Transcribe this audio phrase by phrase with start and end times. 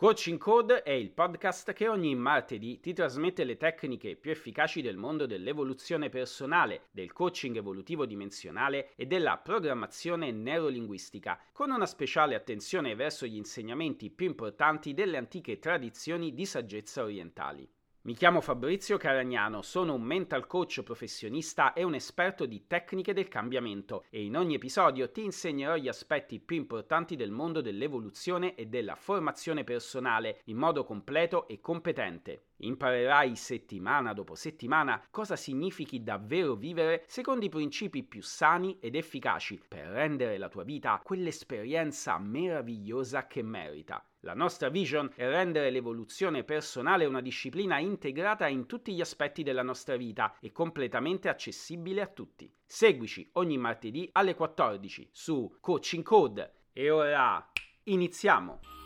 [0.00, 4.96] Coaching Code è il podcast che ogni martedì ti trasmette le tecniche più efficaci del
[4.96, 12.94] mondo dell'evoluzione personale, del coaching evolutivo dimensionale e della programmazione neurolinguistica, con una speciale attenzione
[12.94, 17.68] verso gli insegnamenti più importanti delle antiche tradizioni di saggezza orientali.
[18.02, 23.28] Mi chiamo Fabrizio Caragnano, sono un mental coach professionista e un esperto di tecniche del
[23.28, 28.68] cambiamento e in ogni episodio ti insegnerò gli aspetti più importanti del mondo dell'evoluzione e
[28.68, 32.44] della formazione personale in modo completo e competente.
[32.62, 39.60] Imparerai settimana dopo settimana cosa significhi davvero vivere secondo i principi più sani ed efficaci
[39.68, 44.02] per rendere la tua vita quell'esperienza meravigliosa che merita.
[44.20, 49.62] La nostra vision è rendere l'evoluzione personale una disciplina integrata in tutti gli aspetti della
[49.62, 52.52] nostra vita e completamente accessibile a tutti.
[52.66, 57.50] Seguici ogni martedì alle 14 su Coaching Code e ora
[57.84, 58.79] iniziamo!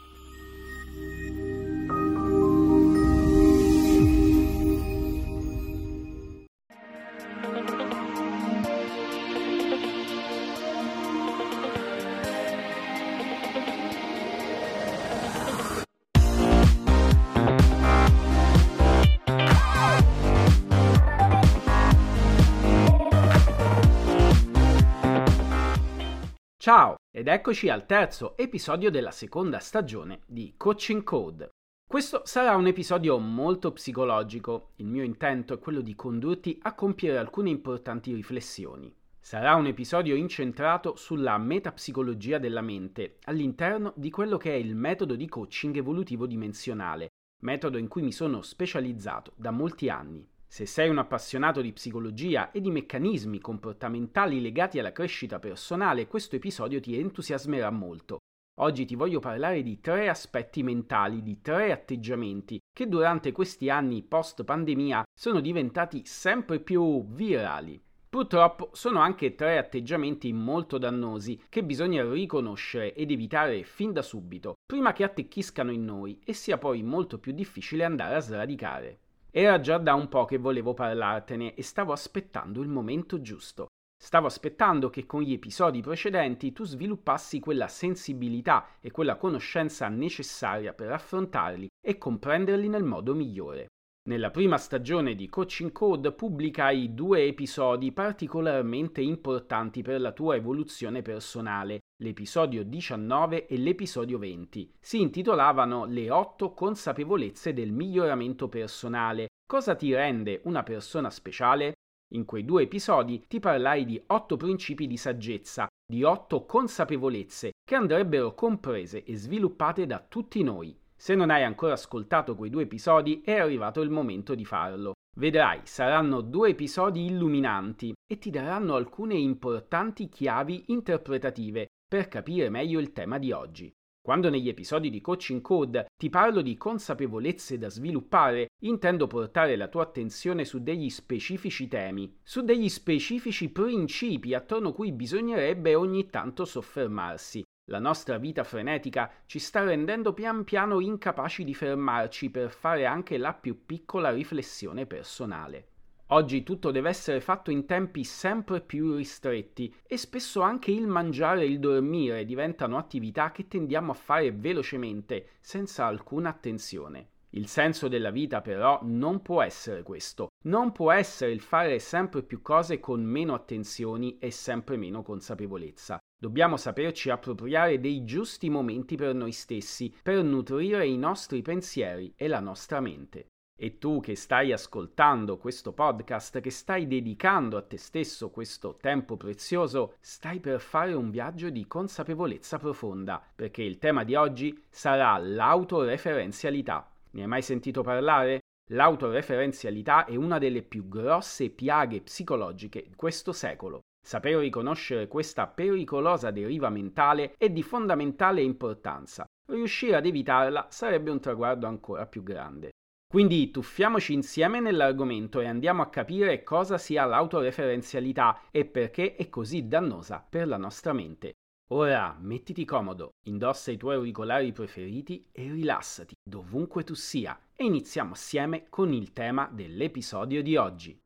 [27.24, 31.48] Ed eccoci al terzo episodio della seconda stagione di Coaching Code.
[31.88, 37.16] Questo sarà un episodio molto psicologico, il mio intento è quello di condurti a compiere
[37.16, 38.94] alcune importanti riflessioni.
[39.18, 45.14] Sarà un episodio incentrato sulla metapsicologia della mente all'interno di quello che è il metodo
[45.14, 47.08] di coaching evolutivo dimensionale,
[47.40, 50.28] metodo in cui mi sono specializzato da molti anni.
[50.54, 56.36] Se sei un appassionato di psicologia e di meccanismi comportamentali legati alla crescita personale, questo
[56.36, 58.18] episodio ti entusiasmerà molto.
[58.60, 64.04] Oggi ti voglio parlare di tre aspetti mentali, di tre atteggiamenti che durante questi anni
[64.04, 67.82] post pandemia sono diventati sempre più virali.
[68.08, 74.54] Purtroppo sono anche tre atteggiamenti molto dannosi che bisogna riconoscere ed evitare fin da subito,
[74.64, 79.00] prima che attecchiscano in noi e sia poi molto più difficile andare a sradicare.
[79.36, 83.66] Era già da un po' che volevo parlartene e stavo aspettando il momento giusto.
[84.00, 90.72] Stavo aspettando che con gli episodi precedenti tu sviluppassi quella sensibilità e quella conoscenza necessaria
[90.72, 93.70] per affrontarli e comprenderli nel modo migliore.
[94.06, 101.00] Nella prima stagione di Coaching Code pubblicai due episodi particolarmente importanti per la tua evoluzione
[101.00, 104.74] personale, l'episodio 19 e l'episodio 20.
[104.78, 109.28] Si intitolavano Le 8 consapevolezze del miglioramento personale.
[109.50, 111.72] Cosa ti rende una persona speciale?
[112.12, 117.74] In quei due episodi ti parlai di 8 principi di saggezza, di 8 consapevolezze che
[117.74, 120.78] andrebbero comprese e sviluppate da tutti noi.
[120.96, 124.94] Se non hai ancora ascoltato quei due episodi, è arrivato il momento di farlo.
[125.16, 132.80] Vedrai, saranno due episodi illuminanti e ti daranno alcune importanti chiavi interpretative per capire meglio
[132.80, 133.72] il tema di oggi.
[134.04, 139.68] Quando negli episodi di Coaching Code ti parlo di consapevolezze da sviluppare, intendo portare la
[139.68, 146.44] tua attenzione su degli specifici temi, su degli specifici principi attorno cui bisognerebbe ogni tanto
[146.44, 152.84] soffermarsi, la nostra vita frenetica ci sta rendendo pian piano incapaci di fermarci per fare
[152.84, 155.68] anche la più piccola riflessione personale.
[156.08, 161.40] Oggi tutto deve essere fatto in tempi sempre più ristretti e spesso anche il mangiare
[161.40, 167.12] e il dormire diventano attività che tendiamo a fare velocemente, senza alcuna attenzione.
[167.36, 172.22] Il senso della vita però non può essere questo, non può essere il fare sempre
[172.22, 175.98] più cose con meno attenzioni e sempre meno consapevolezza.
[176.16, 182.28] Dobbiamo saperci appropriare dei giusti momenti per noi stessi, per nutrire i nostri pensieri e
[182.28, 183.26] la nostra mente.
[183.56, 189.16] E tu che stai ascoltando questo podcast, che stai dedicando a te stesso questo tempo
[189.16, 195.18] prezioso, stai per fare un viaggio di consapevolezza profonda, perché il tema di oggi sarà
[195.18, 196.93] l'autoreferenzialità.
[197.14, 198.40] Ne hai mai sentito parlare?
[198.72, 203.82] L'autoreferenzialità è una delle più grosse piaghe psicologiche di questo secolo.
[204.04, 209.24] Saper riconoscere questa pericolosa deriva mentale è di fondamentale importanza.
[209.46, 212.70] Riuscire ad evitarla sarebbe un traguardo ancora più grande.
[213.06, 219.68] Quindi tuffiamoci insieme nell'argomento e andiamo a capire cosa sia l'autoreferenzialità e perché è così
[219.68, 221.34] dannosa per la nostra mente.
[221.68, 228.12] Ora mettiti comodo, indossa i tuoi auricolari preferiti e rilassati dovunque tu sia e iniziamo
[228.12, 231.00] assieme con il tema dell'episodio di oggi.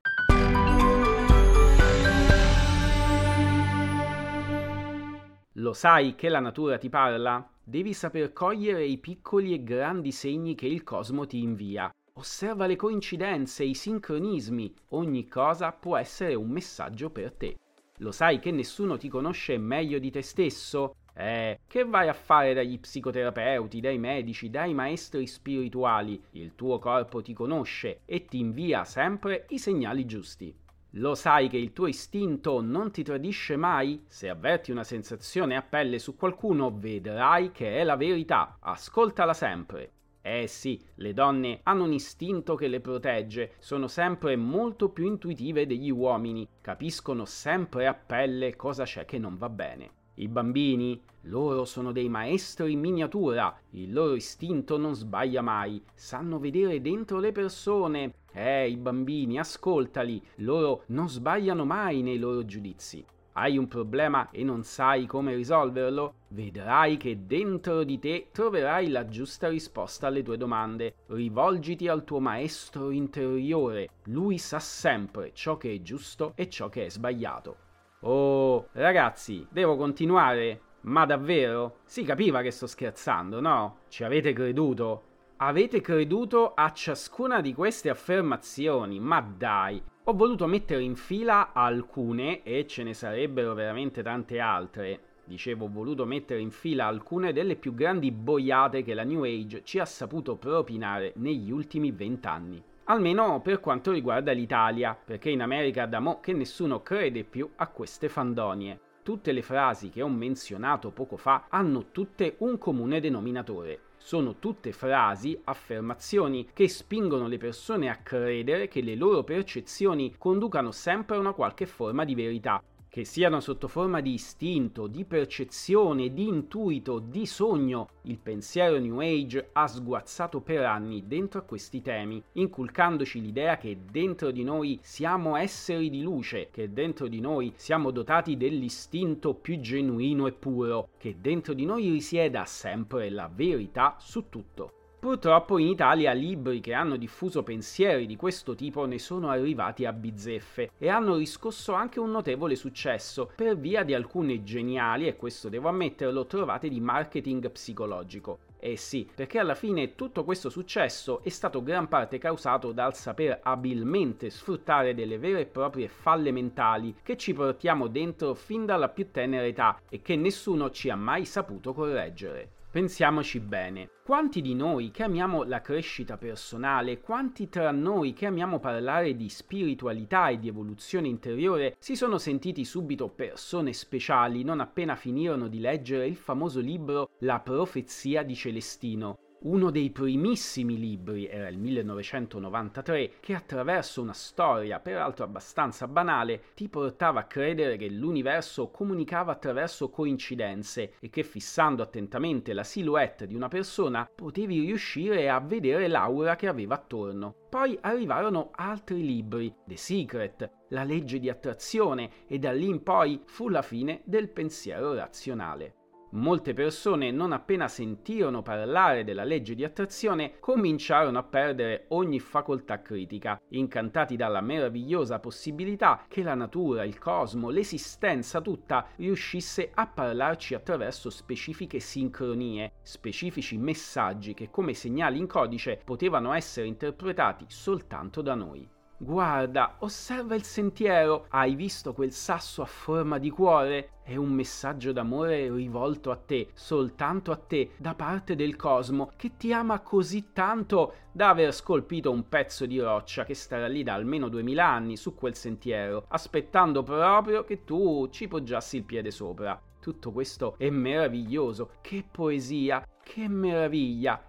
[5.52, 7.48] Lo sai che la natura ti parla?
[7.62, 11.94] devi saper cogliere i piccoli e grandi segni che il cosmo ti invia.
[12.14, 17.56] Osserva le coincidenze, i sincronismi, ogni cosa può essere un messaggio per te.
[17.98, 20.94] Lo sai che nessuno ti conosce meglio di te stesso?
[21.14, 26.22] Eh, che vai a fare dagli psicoterapeuti, dai medici, dai maestri spirituali?
[26.32, 30.54] Il tuo corpo ti conosce e ti invia sempre i segnali giusti.
[30.92, 34.04] Lo sai che il tuo istinto non ti tradisce mai?
[34.06, 38.58] Se avverti una sensazione a pelle su qualcuno, vedrai che è la verità.
[38.60, 39.90] Ascoltala sempre.
[40.20, 45.66] Eh sì, le donne hanno un istinto che le protegge, sono sempre molto più intuitive
[45.66, 49.90] degli uomini, capiscono sempre a pelle cosa c'è che non va bene.
[50.14, 56.38] I bambini, loro sono dei maestri in miniatura, il loro istinto non sbaglia mai, sanno
[56.38, 58.14] vedere dentro le persone.
[58.32, 63.04] Eh, i bambini, ascoltali, loro non sbagliano mai nei loro giudizi.
[63.40, 66.14] Hai un problema e non sai come risolverlo?
[66.30, 70.96] Vedrai che dentro di te troverai la giusta risposta alle tue domande.
[71.06, 76.86] Rivolgiti al tuo maestro interiore, lui sa sempre ciò che è giusto e ciò che
[76.86, 77.56] è sbagliato.
[78.00, 80.60] Oh, ragazzi, devo continuare?
[80.82, 81.76] Ma davvero?
[81.84, 83.82] Si capiva che sto scherzando, no?
[83.86, 85.04] Ci avete creduto?
[85.36, 88.98] Avete creduto a ciascuna di queste affermazioni?
[88.98, 89.80] Ma dai!
[90.08, 95.00] Ho voluto mettere in fila alcune, e ce ne sarebbero veramente tante altre.
[95.24, 99.60] Dicevo, ho voluto mettere in fila alcune delle più grandi boiate che la New Age
[99.64, 105.84] ci ha saputo propinare negli ultimi vent'anni almeno per quanto riguarda l'Italia, perché in America
[105.84, 108.80] da mo' che nessuno crede più a queste fandonie.
[109.02, 113.87] Tutte le frasi che ho menzionato poco fa hanno tutte un comune denominatore.
[113.98, 120.70] Sono tutte frasi, affermazioni che spingono le persone a credere che le loro percezioni conducano
[120.70, 122.62] sempre a una qualche forma di verità,
[122.98, 128.98] che siano sotto forma di istinto, di percezione, di intuito, di sogno, il pensiero New
[128.98, 134.80] Age ha sguazzato per anni dentro a questi temi, inculcandoci l'idea che dentro di noi
[134.82, 140.88] siamo esseri di luce, che dentro di noi siamo dotati dell'istinto più genuino e puro,
[140.98, 144.77] che dentro di noi risieda sempre la verità su tutto.
[145.00, 149.92] Purtroppo in Italia libri che hanno diffuso pensieri di questo tipo ne sono arrivati a
[149.92, 155.48] bizzeffe e hanno riscosso anche un notevole successo per via di alcune geniali, e questo
[155.48, 158.40] devo ammetterlo, trovate di marketing psicologico.
[158.58, 163.38] Eh sì, perché alla fine tutto questo successo è stato gran parte causato dal saper
[163.44, 169.12] abilmente sfruttare delle vere e proprie falle mentali che ci portiamo dentro fin dalla più
[169.12, 172.56] tenera età e che nessuno ci ha mai saputo correggere.
[172.78, 178.60] Pensiamoci bene, quanti di noi che amiamo la crescita personale, quanti tra noi che amiamo
[178.60, 184.94] parlare di spiritualità e di evoluzione interiore si sono sentiti subito persone speciali non appena
[184.94, 191.48] finirono di leggere il famoso libro La profezia di Celestino, uno dei primissimi libri, era
[191.48, 198.70] il 1993, che attraverso una storia, peraltro abbastanza banale, ti portava a credere che l'universo
[198.70, 205.38] comunicava attraverso coincidenze e che fissando attentamente la silhouette di una persona potevi riuscire a
[205.38, 207.34] vedere l'aura che aveva attorno.
[207.48, 213.22] Poi arrivarono altri libri, The Secret, La legge di attrazione e da lì in poi
[213.24, 215.77] fu la fine del pensiero razionale.
[216.12, 222.80] Molte persone, non appena sentirono parlare della legge di attrazione, cominciarono a perdere ogni facoltà
[222.80, 230.54] critica, incantati dalla meravigliosa possibilità che la natura, il cosmo, l'esistenza tutta riuscisse a parlarci
[230.54, 238.34] attraverso specifiche sincronie, specifici messaggi che come segnali in codice potevano essere interpretati soltanto da
[238.34, 238.76] noi.
[239.00, 241.26] Guarda, osserva il sentiero.
[241.28, 243.90] Hai visto quel sasso a forma di cuore?
[244.02, 249.36] È un messaggio d'amore rivolto a te, soltanto a te, da parte del cosmo, che
[249.36, 253.94] ti ama così tanto da aver scolpito un pezzo di roccia che starà lì da
[253.94, 259.60] almeno duemila anni su quel sentiero, aspettando proprio che tu ci poggiassi il piede sopra.
[259.80, 261.70] Tutto questo è meraviglioso.
[261.80, 264.27] Che poesia, che meraviglia.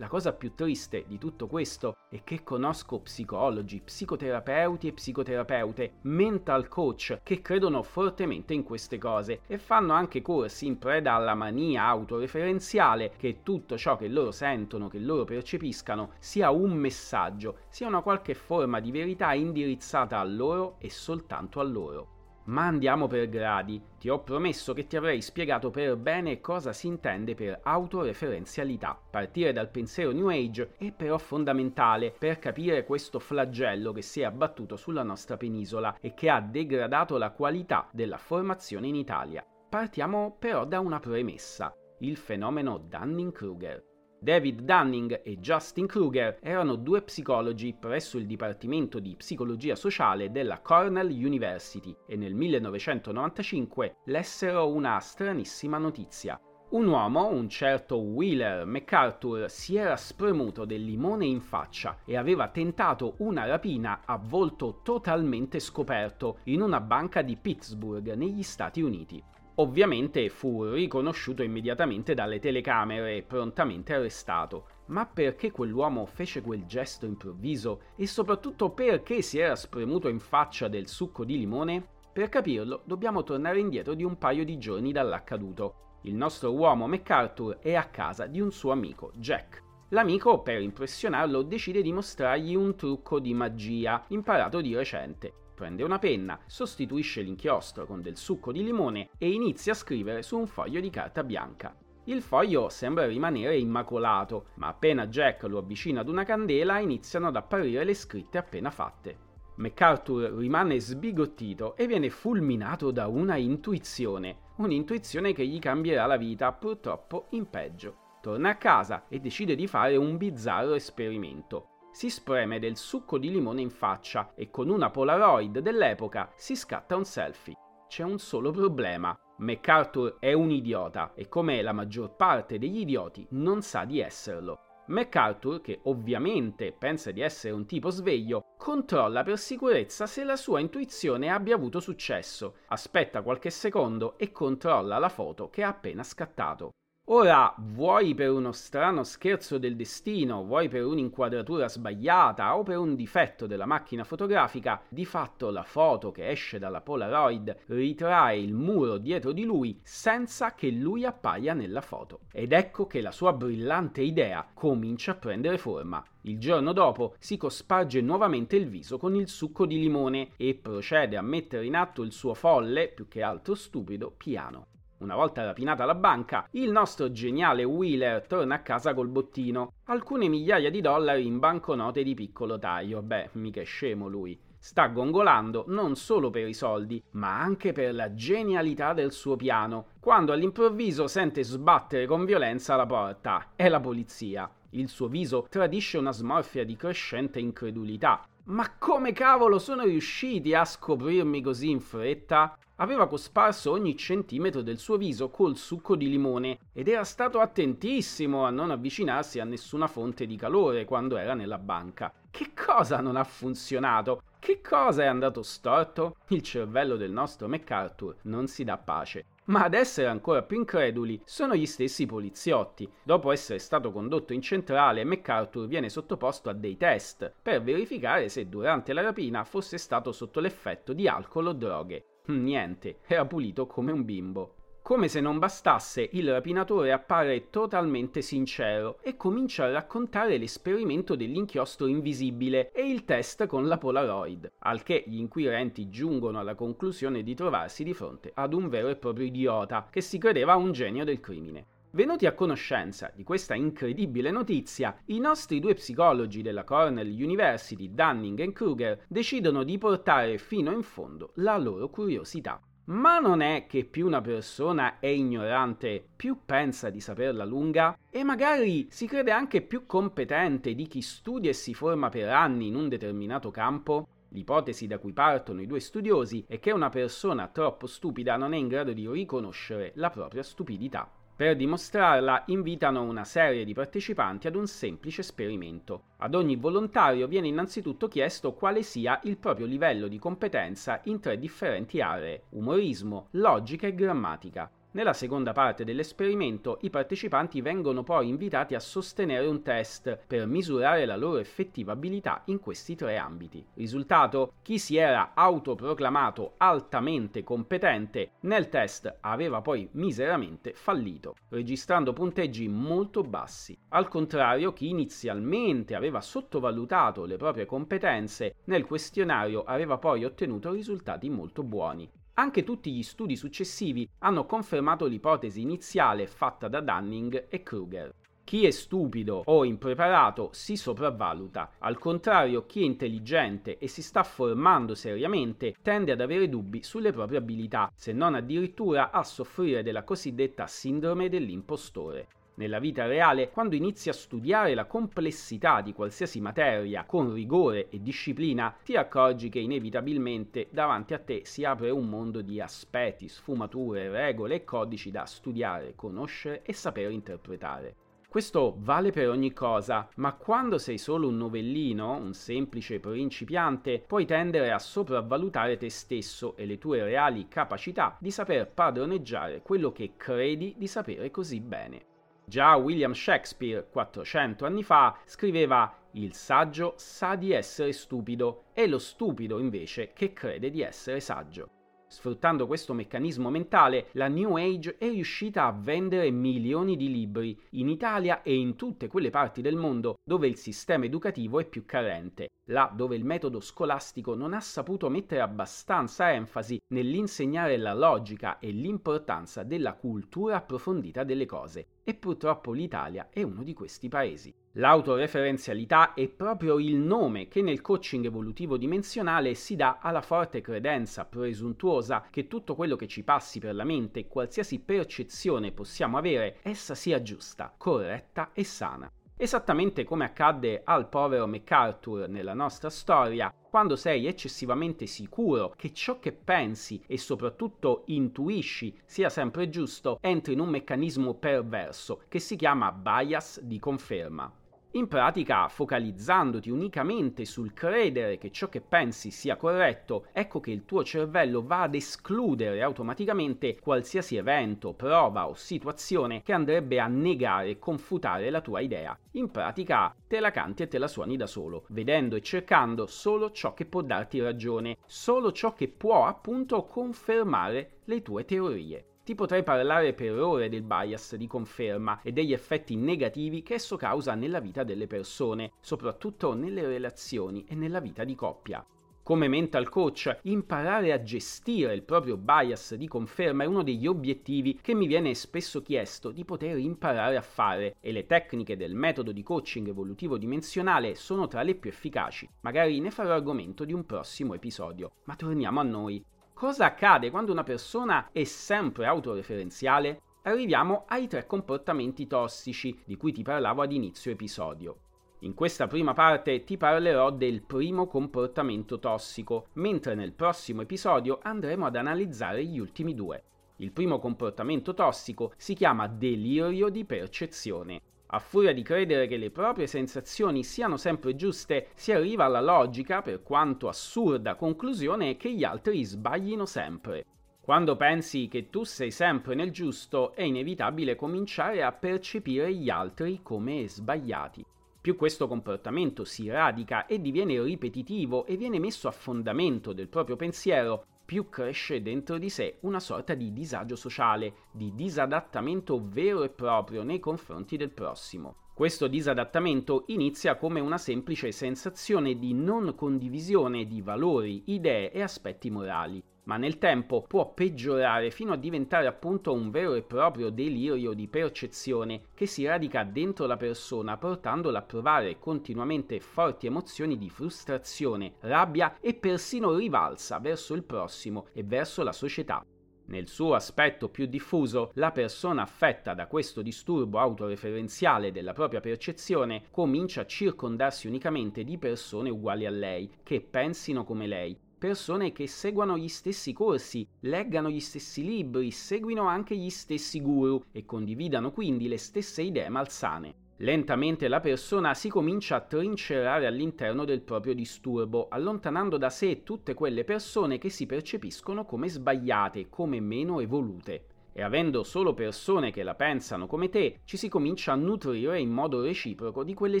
[0.00, 6.68] La cosa più triste di tutto questo è che conosco psicologi, psicoterapeuti e psicoterapeute, mental
[6.68, 11.84] coach che credono fortemente in queste cose e fanno anche corsi in preda alla mania
[11.84, 18.00] autoreferenziale che tutto ciò che loro sentono, che loro percepiscano, sia un messaggio, sia una
[18.00, 22.19] qualche forma di verità indirizzata a loro e soltanto a loro.
[22.44, 23.80] Ma andiamo per gradi.
[23.98, 28.98] Ti ho promesso che ti avrei spiegato per bene cosa si intende per autoreferenzialità.
[29.10, 34.24] Partire dal pensiero New Age è però fondamentale per capire questo flagello che si è
[34.24, 39.44] abbattuto sulla nostra penisola e che ha degradato la qualità della formazione in Italia.
[39.68, 41.74] Partiamo però da una premessa.
[42.02, 43.89] il fenomeno Dunning-Kruger.
[44.22, 50.60] David Dunning e Justin Kruger erano due psicologi presso il Dipartimento di Psicologia Sociale della
[50.60, 56.38] Cornell University e nel 1995 lessero una stranissima notizia.
[56.72, 62.48] Un uomo, un certo Wheeler MacArthur, si era spremuto del limone in faccia e aveva
[62.48, 69.20] tentato una rapina a volto totalmente scoperto in una banca di Pittsburgh negli Stati Uniti.
[69.60, 74.68] Ovviamente fu riconosciuto immediatamente dalle telecamere e prontamente arrestato.
[74.86, 80.66] Ma perché quell'uomo fece quel gesto improvviso e soprattutto perché si era spremuto in faccia
[80.66, 81.86] del succo di limone?
[82.10, 85.98] Per capirlo dobbiamo tornare indietro di un paio di giorni dall'accaduto.
[86.04, 89.62] Il nostro uomo MacArthur è a casa di un suo amico, Jack.
[89.90, 95.98] L'amico, per impressionarlo, decide di mostrargli un trucco di magia imparato di recente prende una
[95.98, 100.80] penna, sostituisce l'inchiostro con del succo di limone e inizia a scrivere su un foglio
[100.80, 101.76] di carta bianca.
[102.04, 107.36] Il foglio sembra rimanere immacolato, ma appena Jack lo avvicina ad una candela iniziano ad
[107.36, 109.28] apparire le scritte appena fatte.
[109.56, 116.50] MacArthur rimane sbigottito e viene fulminato da una intuizione, un'intuizione che gli cambierà la vita
[116.52, 117.96] purtroppo in peggio.
[118.22, 123.30] Torna a casa e decide di fare un bizzarro esperimento si spreme del succo di
[123.30, 127.54] limone in faccia e con una Polaroid dell'epoca si scatta un selfie.
[127.88, 129.18] C'è un solo problema.
[129.38, 134.60] MacArthur è un idiota e come la maggior parte degli idioti non sa di esserlo.
[134.90, 140.60] MacArthur, che ovviamente pensa di essere un tipo sveglio, controlla per sicurezza se la sua
[140.60, 146.72] intuizione abbia avuto successo, aspetta qualche secondo e controlla la foto che ha appena scattato.
[147.12, 152.94] Ora, vuoi per uno strano scherzo del destino, vuoi per un'inquadratura sbagliata o per un
[152.94, 158.96] difetto della macchina fotografica, di fatto la foto che esce dalla Polaroid ritrae il muro
[158.96, 162.20] dietro di lui senza che lui appaia nella foto.
[162.30, 166.00] Ed ecco che la sua brillante idea comincia a prendere forma.
[166.22, 171.16] Il giorno dopo si cosparge nuovamente il viso con il succo di limone e procede
[171.16, 174.66] a mettere in atto il suo folle, più che altro stupido, piano.
[175.00, 180.28] Una volta rapinata la banca, il nostro geniale Wheeler torna a casa col bottino, alcune
[180.28, 183.00] migliaia di dollari in banconote di piccolo taglio.
[183.00, 184.38] Beh, mica è scemo lui.
[184.58, 189.86] Sta gongolando non solo per i soldi, ma anche per la genialità del suo piano,
[190.00, 193.52] quando all'improvviso sente sbattere con violenza la porta.
[193.56, 194.50] È la polizia.
[194.72, 198.28] Il suo viso tradisce una smorfia di crescente incredulità.
[198.44, 202.56] Ma come cavolo sono riusciti a scoprirmi così in fretta?
[202.80, 208.44] aveva cosparso ogni centimetro del suo viso col succo di limone ed era stato attentissimo
[208.44, 212.12] a non avvicinarsi a nessuna fonte di calore quando era nella banca.
[212.30, 214.22] Che cosa non ha funzionato?
[214.38, 216.16] Che cosa è andato storto?
[216.28, 219.26] Il cervello del nostro MacArthur non si dà pace.
[219.50, 222.88] Ma ad essere ancora più increduli sono gli stessi poliziotti.
[223.02, 228.48] Dopo essere stato condotto in centrale, MacArthur viene sottoposto a dei test per verificare se
[228.48, 232.04] durante la rapina fosse stato sotto l'effetto di alcol o droghe.
[232.26, 234.54] Niente, era pulito come un bimbo.
[234.82, 241.86] Come se non bastasse, il rapinatore appare totalmente sincero e comincia a raccontare l'esperimento dell'inchiostro
[241.86, 247.34] invisibile e il test con la Polaroid, al che gli inquirenti giungono alla conclusione di
[247.34, 251.20] trovarsi di fronte ad un vero e proprio idiota che si credeva un genio del
[251.20, 251.66] crimine.
[251.92, 258.38] Venuti a conoscenza di questa incredibile notizia, i nostri due psicologi della Cornell University, Dunning
[258.40, 262.60] e Kruger, decidono di portare fino in fondo la loro curiosità.
[262.90, 268.24] Ma non è che più una persona è ignorante, più pensa di saperla lunga e
[268.24, 272.74] magari si crede anche più competente di chi studia e si forma per anni in
[272.74, 274.08] un determinato campo?
[274.30, 278.56] L'ipotesi da cui partono i due studiosi è che una persona troppo stupida non è
[278.56, 281.08] in grado di riconoscere la propria stupidità.
[281.40, 286.08] Per dimostrarla invitano una serie di partecipanti ad un semplice esperimento.
[286.18, 291.38] Ad ogni volontario viene innanzitutto chiesto quale sia il proprio livello di competenza in tre
[291.38, 294.70] differenti aree, umorismo, logica e grammatica.
[294.92, 301.06] Nella seconda parte dell'esperimento i partecipanti vengono poi invitati a sostenere un test per misurare
[301.06, 303.64] la loro effettiva abilità in questi tre ambiti.
[303.74, 304.54] Risultato?
[304.62, 313.22] Chi si era autoproclamato altamente competente nel test aveva poi miseramente fallito, registrando punteggi molto
[313.22, 313.78] bassi.
[313.90, 321.30] Al contrario, chi inizialmente aveva sottovalutato le proprie competenze nel questionario aveva poi ottenuto risultati
[321.30, 322.10] molto buoni.
[322.40, 328.14] Anche tutti gli studi successivi hanno confermato l'ipotesi iniziale fatta da Dunning e Kruger.
[328.44, 334.22] Chi è stupido o impreparato si sopravvaluta, al contrario chi è intelligente e si sta
[334.22, 340.02] formando seriamente tende ad avere dubbi sulle proprie abilità, se non addirittura a soffrire della
[340.02, 342.26] cosiddetta sindrome dell'impostore.
[342.60, 348.02] Nella vita reale, quando inizi a studiare la complessità di qualsiasi materia con rigore e
[348.02, 354.10] disciplina, ti accorgi che inevitabilmente davanti a te si apre un mondo di aspetti, sfumature,
[354.10, 357.94] regole e codici da studiare, conoscere e saper interpretare.
[358.28, 364.26] Questo vale per ogni cosa, ma quando sei solo un novellino, un semplice principiante, puoi
[364.26, 370.12] tendere a sopravvalutare te stesso e le tue reali capacità di saper padroneggiare quello che
[370.18, 372.08] credi di sapere così bene.
[372.50, 378.98] Già William Shakespeare, 400 anni fa, scriveva il saggio sa di essere stupido, è lo
[378.98, 381.68] stupido invece che crede di essere saggio.
[382.08, 387.88] Sfruttando questo meccanismo mentale, la New Age è riuscita a vendere milioni di libri in
[387.88, 392.48] Italia e in tutte quelle parti del mondo dove il sistema educativo è più carente,
[392.70, 398.70] là dove il metodo scolastico non ha saputo mettere abbastanza enfasi nell'insegnare la logica e
[398.70, 401.86] l'importanza della cultura approfondita delle cose.
[402.04, 404.52] E purtroppo l'Italia è uno di questi paesi.
[404.74, 411.24] L'autoreferenzialità è proprio il nome che nel coaching evolutivo dimensionale si dà alla forte credenza
[411.24, 416.94] presuntuosa che tutto quello che ci passi per la mente, qualsiasi percezione possiamo avere, essa
[416.94, 419.10] sia giusta, corretta e sana.
[419.42, 426.18] Esattamente come accadde al povero MacArthur nella nostra storia, quando sei eccessivamente sicuro che ciò
[426.18, 432.54] che pensi e soprattutto intuisci sia sempre giusto, entri in un meccanismo perverso che si
[432.54, 434.59] chiama bias di conferma.
[434.94, 440.84] In pratica, focalizzandoti unicamente sul credere che ciò che pensi sia corretto, ecco che il
[440.84, 447.68] tuo cervello va ad escludere automaticamente qualsiasi evento, prova o situazione che andrebbe a negare
[447.68, 449.16] e confutare la tua idea.
[449.34, 453.52] In pratica, te la canti e te la suoni da solo, vedendo e cercando solo
[453.52, 459.04] ciò che può darti ragione, solo ciò che può appunto confermare le tue teorie.
[459.22, 463.96] Ti potrei parlare per ore del bias di conferma e degli effetti negativi che esso
[463.96, 468.84] causa nella vita delle persone, soprattutto nelle relazioni e nella vita di coppia.
[469.22, 474.80] Come mental coach, imparare a gestire il proprio bias di conferma è uno degli obiettivi
[474.82, 479.30] che mi viene spesso chiesto di poter imparare a fare e le tecniche del metodo
[479.30, 482.48] di coaching evolutivo dimensionale sono tra le più efficaci.
[482.62, 486.24] Magari ne farò argomento di un prossimo episodio, ma torniamo a noi.
[486.60, 490.20] Cosa accade quando una persona è sempre autoreferenziale?
[490.42, 494.98] Arriviamo ai tre comportamenti tossici di cui ti parlavo ad inizio episodio.
[495.38, 501.86] In questa prima parte ti parlerò del primo comportamento tossico, mentre nel prossimo episodio andremo
[501.86, 503.42] ad analizzare gli ultimi due.
[503.76, 509.50] Il primo comportamento tossico si chiama delirio di percezione a furia di credere che le
[509.50, 515.64] proprie sensazioni siano sempre giuste, si arriva alla logica, per quanto assurda, conclusione che gli
[515.64, 517.24] altri sbaglino sempre.
[517.60, 523.40] Quando pensi che tu sei sempre nel giusto, è inevitabile cominciare a percepire gli altri
[523.42, 524.64] come sbagliati.
[525.00, 530.36] Più questo comportamento si radica e diviene ripetitivo e viene messo a fondamento del proprio
[530.36, 536.48] pensiero, più cresce dentro di sé una sorta di disagio sociale, di disadattamento vero e
[536.48, 538.56] proprio nei confronti del prossimo.
[538.74, 545.70] Questo disadattamento inizia come una semplice sensazione di non condivisione di valori, idee e aspetti
[545.70, 551.12] morali ma nel tempo può peggiorare fino a diventare appunto un vero e proprio delirio
[551.12, 557.28] di percezione che si radica dentro la persona portandola a provare continuamente forti emozioni di
[557.28, 562.64] frustrazione, rabbia e persino rivalsa verso il prossimo e verso la società.
[563.10, 569.64] Nel suo aspetto più diffuso, la persona affetta da questo disturbo autoreferenziale della propria percezione
[569.72, 575.46] comincia a circondarsi unicamente di persone uguali a lei, che pensino come lei, persone che
[575.46, 581.52] seguono gli stessi corsi, leggano gli stessi libri, seguino anche gli stessi guru e condividano
[581.52, 583.34] quindi le stesse idee malsane.
[583.58, 589.74] Lentamente la persona si comincia a trincerare all'interno del proprio disturbo, allontanando da sé tutte
[589.74, 594.06] quelle persone che si percepiscono come sbagliate, come meno evolute
[594.40, 598.48] e avendo solo persone che la pensano come te, ci si comincia a nutrire in
[598.48, 599.80] modo reciproco di quelle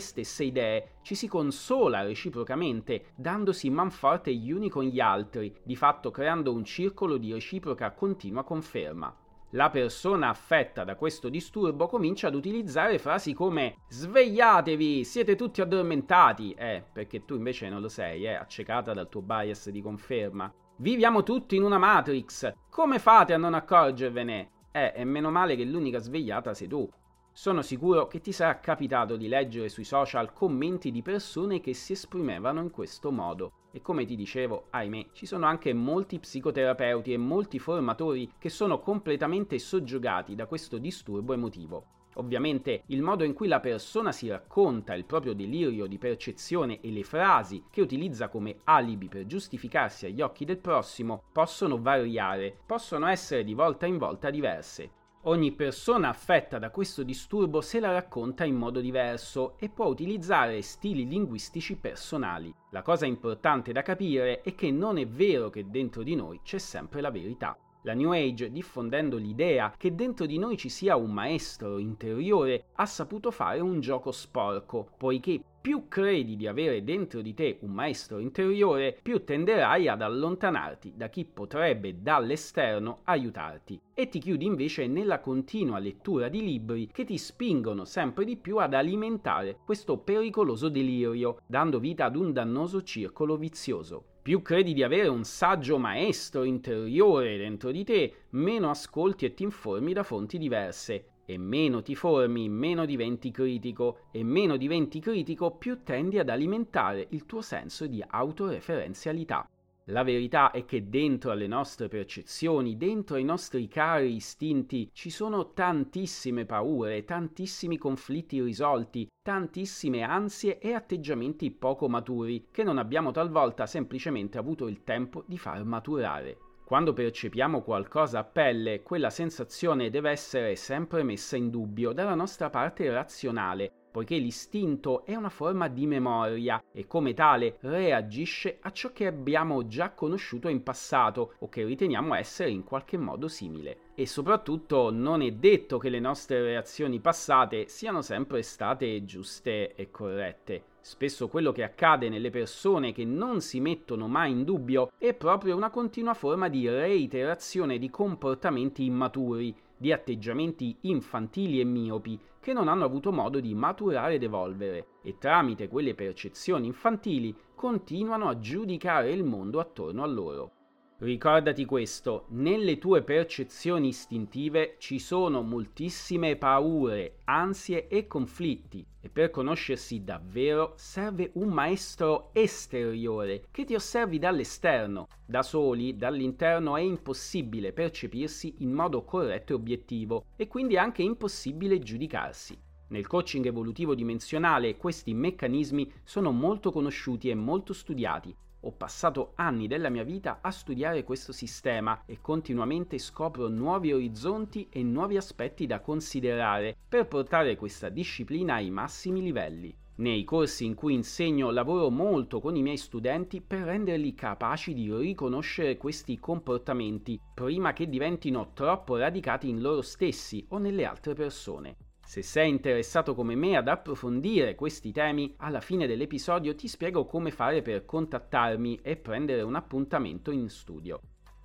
[0.00, 6.10] stesse idee, ci si consola reciprocamente, dandosi manforte gli uni con gli altri, di fatto
[6.10, 9.16] creando un circolo di reciproca continua conferma.
[9.52, 16.52] La persona affetta da questo disturbo comincia ad utilizzare frasi come svegliatevi, siete tutti addormentati,
[16.52, 20.52] eh, perché tu invece non lo sei, eh, accecata dal tuo bias di conferma.
[20.80, 22.54] Viviamo tutti in una Matrix.
[22.70, 24.48] Come fate a non accorgervene?
[24.72, 26.88] Eh, è meno male che l'unica svegliata sei tu.
[27.34, 31.92] Sono sicuro che ti sarà capitato di leggere sui social commenti di persone che si
[31.92, 33.52] esprimevano in questo modo.
[33.72, 38.80] E come ti dicevo, ahimè, ci sono anche molti psicoterapeuti e molti formatori che sono
[38.80, 41.84] completamente soggiogati da questo disturbo emotivo.
[42.14, 46.90] Ovviamente il modo in cui la persona si racconta il proprio delirio di percezione e
[46.90, 53.06] le frasi che utilizza come alibi per giustificarsi agli occhi del prossimo possono variare, possono
[53.06, 54.98] essere di volta in volta diverse.
[55.24, 60.62] Ogni persona affetta da questo disturbo se la racconta in modo diverso e può utilizzare
[60.62, 62.52] stili linguistici personali.
[62.70, 66.56] La cosa importante da capire è che non è vero che dentro di noi c'è
[66.56, 67.54] sempre la verità.
[67.84, 72.84] La New Age, diffondendo l'idea che dentro di noi ci sia un maestro interiore, ha
[72.84, 78.18] saputo fare un gioco sporco, poiché più credi di avere dentro di te un maestro
[78.18, 85.20] interiore, più tenderai ad allontanarti da chi potrebbe dall'esterno aiutarti e ti chiudi invece nella
[85.20, 91.38] continua lettura di libri che ti spingono sempre di più ad alimentare questo pericoloso delirio,
[91.46, 94.09] dando vita ad un dannoso circolo vizioso.
[94.22, 99.44] Più credi di avere un saggio maestro interiore dentro di te, meno ascolti e ti
[99.44, 101.04] informi da fonti diverse.
[101.24, 107.06] E meno ti formi, meno diventi critico, e meno diventi critico, più tendi ad alimentare
[107.10, 109.48] il tuo senso di autoreferenzialità.
[109.90, 115.52] La verità è che dentro alle nostre percezioni, dentro ai nostri cari istinti, ci sono
[115.52, 123.66] tantissime paure, tantissimi conflitti irrisolti, tantissime ansie e atteggiamenti poco maturi che non abbiamo talvolta
[123.66, 126.49] semplicemente avuto il tempo di far maturare.
[126.70, 132.48] Quando percepiamo qualcosa a pelle, quella sensazione deve essere sempre messa in dubbio dalla nostra
[132.48, 138.92] parte razionale, poiché l'istinto è una forma di memoria e come tale reagisce a ciò
[138.92, 143.88] che abbiamo già conosciuto in passato o che riteniamo essere in qualche modo simile.
[143.96, 149.90] E soprattutto non è detto che le nostre reazioni passate siano sempre state giuste e
[149.90, 150.69] corrette.
[150.82, 155.54] Spesso quello che accade nelle persone che non si mettono mai in dubbio è proprio
[155.54, 162.68] una continua forma di reiterazione di comportamenti immaturi, di atteggiamenti infantili e miopi che non
[162.68, 169.12] hanno avuto modo di maturare ed evolvere e tramite quelle percezioni infantili continuano a giudicare
[169.12, 170.52] il mondo attorno a loro.
[171.02, 179.30] Ricordati questo, nelle tue percezioni istintive ci sono moltissime paure, ansie e conflitti e per
[179.30, 185.08] conoscersi davvero serve un maestro esteriore che ti osservi dall'esterno.
[185.24, 191.78] Da soli, dall'interno è impossibile percepirsi in modo corretto e obiettivo e quindi anche impossibile
[191.78, 192.60] giudicarsi.
[192.88, 199.66] Nel coaching evolutivo dimensionale questi meccanismi sono molto conosciuti e molto studiati ho passato anni
[199.66, 205.66] della mia vita a studiare questo sistema e continuamente scopro nuovi orizzonti e nuovi aspetti
[205.66, 209.74] da considerare per portare questa disciplina ai massimi livelli.
[209.96, 214.94] Nei corsi in cui insegno lavoro molto con i miei studenti per renderli capaci di
[214.94, 221.76] riconoscere questi comportamenti prima che diventino troppo radicati in loro stessi o nelle altre persone.
[222.10, 227.30] Se sei interessato come me ad approfondire questi temi, alla fine dell'episodio ti spiego come
[227.30, 231.00] fare per contattarmi e prendere un appuntamento in studio.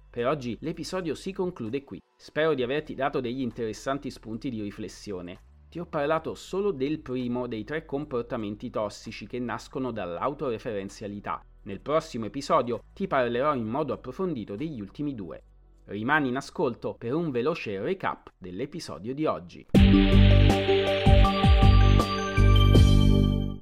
[0.09, 2.01] Per oggi l'episodio si conclude qui.
[2.17, 5.37] Spero di averti dato degli interessanti spunti di riflessione.
[5.69, 11.45] Ti ho parlato solo del primo dei tre comportamenti tossici che nascono dall'autoreferenzialità.
[11.65, 15.43] Nel prossimo episodio ti parlerò in modo approfondito degli ultimi due.
[15.87, 19.67] Rimani in ascolto per un veloce recap dell'episodio di oggi.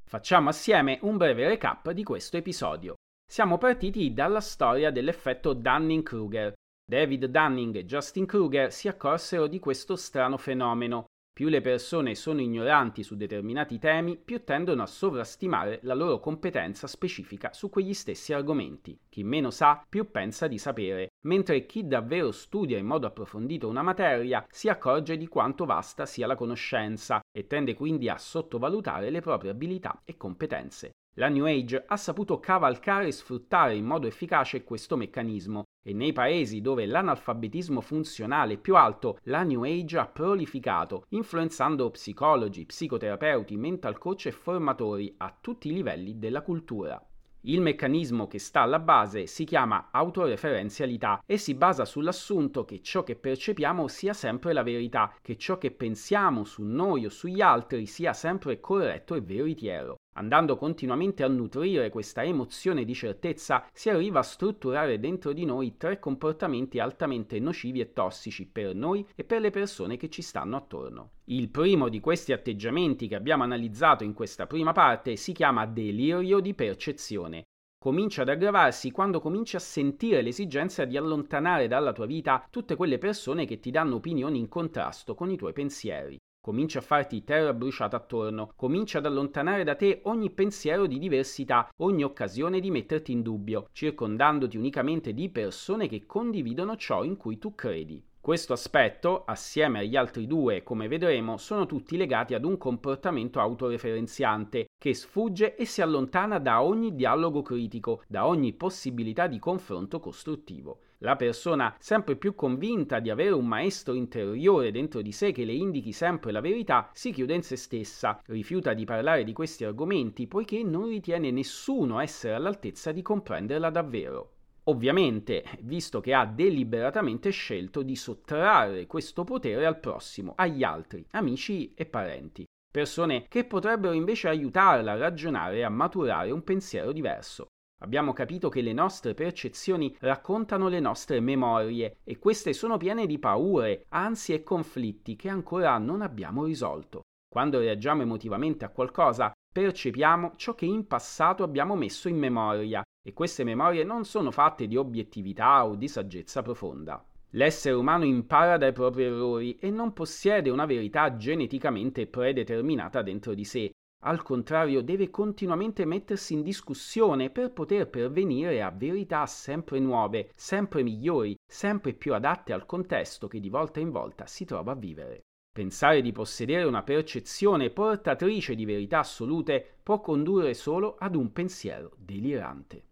[0.05, 2.95] Facciamo assieme un breve recap di questo episodio.
[3.29, 6.53] Siamo partiti dalla storia dell'effetto Dunning-Kruger.
[6.85, 12.41] David Dunning e Justin Kruger si accorsero di questo strano fenomeno più le persone sono
[12.41, 18.33] ignoranti su determinati temi, più tendono a sovrastimare la loro competenza specifica su quegli stessi
[18.33, 18.97] argomenti.
[19.09, 23.81] Chi meno sa, più pensa di sapere, mentre chi davvero studia in modo approfondito una
[23.81, 29.21] materia si accorge di quanto vasta sia la conoscenza e tende quindi a sottovalutare le
[29.21, 30.91] proprie abilità e competenze.
[31.17, 36.11] La New Age ha saputo cavalcare e sfruttare in modo efficace questo meccanismo e nei
[36.11, 43.57] paesi dove l'analfabetismo funzionale è più alto, la New Age ha prolificato, influenzando psicologi, psicoterapeuti,
[43.57, 46.99] mental coach e formatori a tutti i livelli della cultura.
[47.41, 53.03] Il meccanismo che sta alla base si chiama autoreferenzialità e si basa sull'assunto che ciò
[53.03, 57.85] che percepiamo sia sempre la verità, che ciò che pensiamo su noi o sugli altri
[57.85, 59.97] sia sempre corretto e veritiero.
[60.13, 65.77] Andando continuamente a nutrire questa emozione di certezza, si arriva a strutturare dentro di noi
[65.77, 70.55] tre comportamenti altamente nocivi e tossici per noi e per le persone che ci stanno
[70.55, 71.11] attorno.
[71.25, 76.39] Il primo di questi atteggiamenti che abbiamo analizzato in questa prima parte si chiama delirio
[76.39, 77.43] di percezione
[77.83, 82.97] comincia ad aggravarsi quando cominci a sentire l'esigenza di allontanare dalla tua vita tutte quelle
[82.97, 86.17] persone che ti danno opinioni in contrasto con i tuoi pensieri.
[86.45, 91.69] Comincia a farti terra bruciata attorno, comincia ad allontanare da te ogni pensiero di diversità,
[91.77, 97.37] ogni occasione di metterti in dubbio, circondandoti unicamente di persone che condividono ciò in cui
[97.37, 98.03] tu credi.
[98.19, 104.65] Questo aspetto, assieme agli altri due, come vedremo, sono tutti legati ad un comportamento autoreferenziante
[104.77, 110.79] che sfugge e si allontana da ogni dialogo critico, da ogni possibilità di confronto costruttivo.
[111.03, 115.51] La persona sempre più convinta di avere un maestro interiore dentro di sé che le
[115.51, 120.27] indichi sempre la verità, si chiude in se stessa, rifiuta di parlare di questi argomenti
[120.27, 124.31] poiché non ritiene nessuno essere all'altezza di comprenderla davvero.
[124.67, 131.73] Ovviamente, visto che ha deliberatamente scelto di sottrarre questo potere al prossimo, agli altri, amici
[131.75, 137.47] e parenti, persone che potrebbero invece aiutarla a ragionare e a maturare un pensiero diverso.
[137.83, 143.19] Abbiamo capito che le nostre percezioni raccontano le nostre memorie e queste sono piene di
[143.19, 147.01] paure, ansie e conflitti che ancora non abbiamo risolto.
[147.29, 153.11] Quando reagiamo emotivamente a qualcosa, percepiamo ciò che in passato abbiamo messo in memoria e
[153.11, 157.05] queste memorie non sono fatte di obiettività o di saggezza profonda.
[157.31, 163.43] L'essere umano impara dai propri errori e non possiede una verità geneticamente predeterminata dentro di
[163.43, 163.71] sé,
[164.03, 170.83] al contrario, deve continuamente mettersi in discussione per poter pervenire a verità sempre nuove, sempre
[170.83, 175.21] migliori, sempre più adatte al contesto che di volta in volta si trova a vivere.
[175.53, 181.91] Pensare di possedere una percezione portatrice di verità assolute può condurre solo ad un pensiero
[181.97, 182.83] delirante.